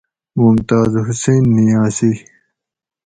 [0.39, 2.13] ممتاز حسین نیازی۟